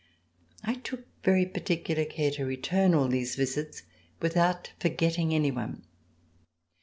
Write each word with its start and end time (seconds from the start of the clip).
I 0.63 0.73
took 0.73 1.05
very 1.23 1.45
particular 1.45 2.05
care 2.05 2.31
to 2.31 2.43
return 2.43 2.95
all 2.95 3.07
these 3.07 3.35
visits 3.35 3.83
without 4.19 4.71
forgetting 4.79 5.31
any 5.31 5.51
one. 5.51 5.83